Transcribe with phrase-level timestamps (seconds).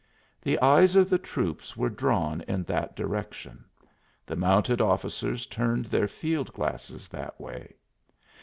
[0.41, 3.63] The eyes of the troops were drawn in that direction;
[4.25, 7.75] the mounted officers turned their field glasses that way.